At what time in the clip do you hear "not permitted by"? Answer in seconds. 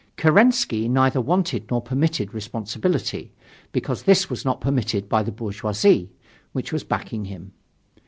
4.43-5.21